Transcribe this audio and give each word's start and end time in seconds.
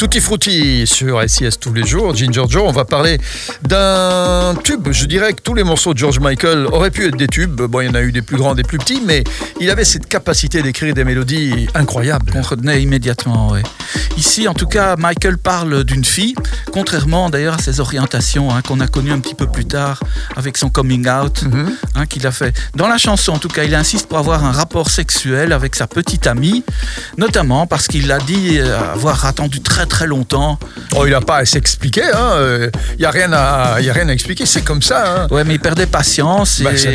Tutti 0.00 0.20
Frutti 0.20 0.86
sur 0.86 1.20
SIS 1.28 1.58
tous 1.60 1.72
les 1.74 1.84
jours, 1.84 2.14
Ginger 2.14 2.44
Joe. 2.48 2.62
On 2.64 2.70
va 2.70 2.84
parler 2.84 3.18
d'un 3.62 4.54
tube. 4.62 4.86
Je 4.92 5.06
dirais 5.06 5.32
que 5.32 5.42
tous 5.42 5.54
les 5.54 5.64
morceaux 5.64 5.92
de 5.92 5.98
George 5.98 6.20
Michael 6.20 6.66
auraient 6.66 6.92
pu 6.92 7.08
être 7.08 7.16
des 7.16 7.26
tubes. 7.26 7.60
Bon, 7.62 7.80
il 7.80 7.88
y 7.88 7.90
en 7.90 7.94
a 7.96 8.02
eu 8.02 8.12
des 8.12 8.22
plus 8.22 8.36
grands, 8.36 8.54
des 8.54 8.62
plus 8.62 8.78
petits, 8.78 9.02
mais 9.04 9.24
il 9.58 9.68
avait 9.70 9.84
cette 9.84 10.06
capacité 10.06 10.62
d'écrire 10.62 10.94
des 10.94 11.02
mélodies 11.02 11.66
incroyables. 11.74 12.30
On 12.36 12.42
retenait 12.42 12.80
immédiatement, 12.80 13.48
oui. 13.50 13.58
Ici, 14.16 14.46
en 14.46 14.54
tout 14.54 14.66
cas, 14.66 14.94
Michael 14.96 15.36
parle 15.38 15.82
d'une 15.84 16.04
fille, 16.04 16.34
contrairement 16.72 17.28
d'ailleurs 17.30 17.54
à 17.54 17.58
ses 17.58 17.78
orientations 17.80 18.52
hein, 18.54 18.62
qu'on 18.62 18.78
a 18.80 18.86
connues 18.88 19.12
un 19.12 19.20
petit 19.20 19.34
peu 19.34 19.46
plus 19.46 19.64
tard 19.64 20.00
avec 20.36 20.56
son 20.58 20.70
coming 20.70 21.08
out 21.08 21.42
Mhm. 21.42 21.72
hein, 21.96 22.06
qu'il 22.06 22.24
a 22.26 22.32
fait. 22.32 22.52
Dans 22.76 22.88
la 22.88 22.98
chanson, 22.98 23.32
en 23.32 23.38
tout 23.38 23.48
cas, 23.48 23.62
il 23.64 23.74
insiste 23.74 24.06
pour 24.08 24.18
avoir 24.18 24.44
un 24.44 24.50
rapport 24.52 24.90
sexuel 24.90 25.52
avec 25.52 25.74
sa 25.76 25.86
petite 25.88 26.26
amie, 26.28 26.64
notamment 27.16 27.66
parce 27.68 27.86
qu'il 27.88 28.10
a 28.12 28.18
dit 28.18 28.58
avoir 28.60 29.24
attendu 29.24 29.60
très 29.60 29.86
très 29.88 30.06
longtemps. 30.06 30.58
Oh, 30.96 31.04
il 31.06 31.10
n'a 31.10 31.20
pas 31.20 31.36
à 31.38 31.44
s'expliquer. 31.44 32.04
hein. 32.14 32.68
Il 32.94 33.00
n'y 33.00 33.04
a, 33.04 33.10
rien 33.10 33.32
à- 33.32 33.80
y 33.80 33.90
a 33.90 33.92
rien 33.92 34.08
à 34.08 34.12
expliquer. 34.12 34.46
C'est 34.46 34.62
comme 34.62 34.82
ça. 34.82 35.22
hein. 35.22 35.26
Ouais, 35.30 35.44
mais 35.44 35.54
il 35.54 35.60
perdait 35.60 35.86
patience 35.86 36.60
et 36.60 36.76
c'est 36.76 36.94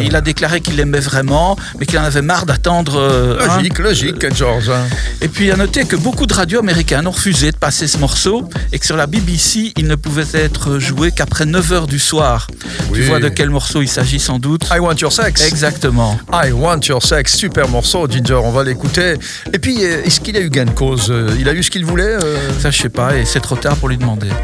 il, 0.00 0.14
a 0.16 0.20
déclaré 0.20 0.60
qu'il 0.60 0.76
l'aimait 0.76 1.00
vraiment, 1.00 1.56
mais 1.78 1.86
qu'il 1.86 1.98
en 1.98 2.04
avait 2.04 2.22
marre 2.22 2.46
d'attendre. 2.46 2.98
euh, 2.98 3.38
hein. 3.40 3.56
Logique, 3.56 3.78
logique, 3.78 4.34
George. 4.34 4.70
hein. 4.70 4.84
Et 5.20 5.28
puis 5.28 5.50
à 5.50 5.56
noter 5.56 5.84
que 5.84 5.96
beaucoup 5.96 6.26
de 6.26 6.34
radios 6.34 6.60
américaines 6.60 7.06
ont 7.06 7.10
refusé 7.10 7.50
de 7.50 7.56
passer 7.56 7.86
ce 7.86 7.98
morceau 7.98 8.48
et 8.72 8.78
que 8.78 8.86
sur 8.86 8.96
la 8.96 9.06
BBC, 9.06 9.72
il 9.76 9.86
ne 9.86 9.94
pouvait 9.96 10.24
être 10.34 10.78
joué 10.78 11.10
qu'après 11.10 11.44
9h 11.44 11.86
du 11.86 11.98
soir. 11.98 12.46
Oui. 12.90 12.98
Tu 13.00 13.02
vois 13.02 13.18
de 13.20 13.28
quel 13.28 13.50
morceau 13.50 13.82
il 13.82 13.88
s'agit 13.88 14.18
sans 14.20 14.38
doute? 14.38 14.66
I 14.74 14.78
Want 14.78 14.94
Your 15.00 15.12
Sex. 15.12 15.46
Exactement. 15.46 16.18
I 16.32 16.50
Want 16.52 16.80
Your 16.88 17.02
Sex, 17.02 17.34
super 17.36 17.68
morceau, 17.68 18.06
Ginger, 18.08 18.40
on 18.42 18.50
va 18.50 18.62
l'écouter. 18.64 19.14
Et 19.52 19.58
puis, 19.58 19.84
euh, 19.84 20.02
est-ce 20.04 20.20
qu'il 20.20 20.36
a 20.36 20.40
eu 20.40 20.50
gain 20.50 20.64
de 20.66 20.70
cause? 20.70 21.06
Euh, 21.10 21.30
Il 21.38 21.48
a 21.48 21.52
eu 21.52 21.62
ce 21.62 21.70
qu'il 21.70 21.84
voulait 21.84 22.04
euh? 22.04 22.25
Ça, 22.58 22.70
je 22.70 22.82
sais 22.82 22.88
pas, 22.88 23.16
et 23.16 23.24
c'est 23.24 23.40
trop 23.40 23.56
tard 23.56 23.76
pour 23.76 23.88
lui 23.88 23.96
demander. 23.96 24.30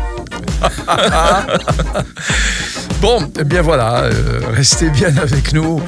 Bon, 3.03 3.19
eh 3.37 3.43
bien 3.43 3.63
voilà, 3.63 4.05
euh, 4.05 4.41
restez 4.53 4.89
bien 4.89 5.17
avec 5.17 5.53
nous 5.53 5.83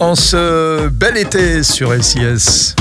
en 0.00 0.16
ce 0.16 0.88
bel 0.88 1.16
été 1.16 1.62
sur 1.62 1.94
SIS. 2.02 2.74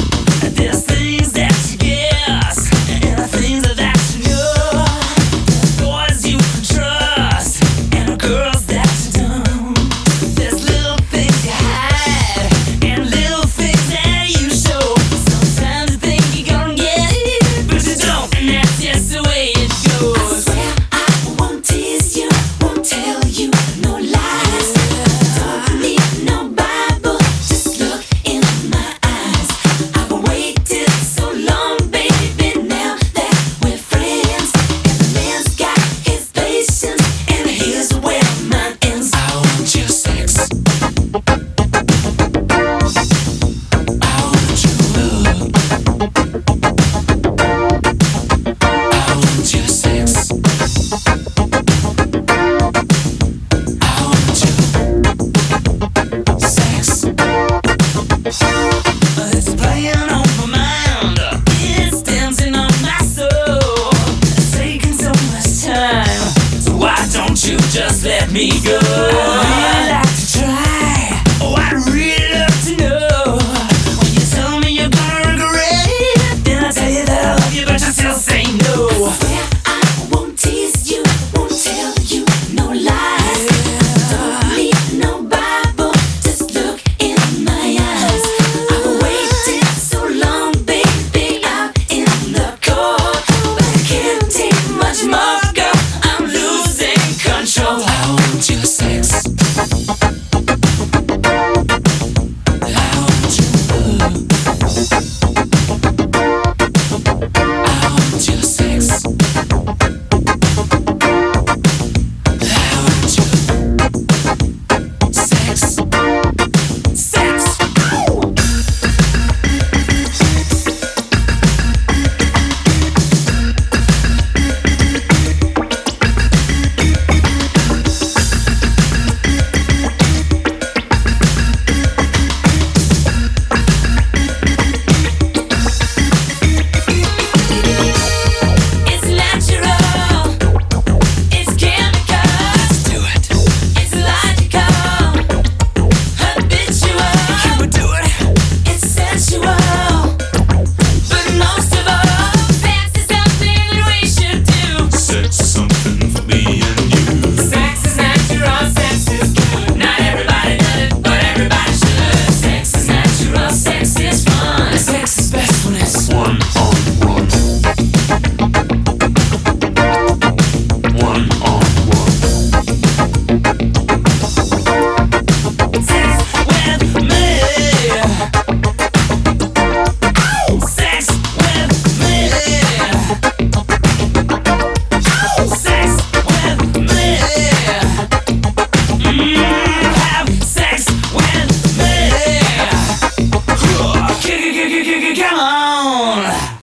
me 68.36 68.50
good. 68.60 69.35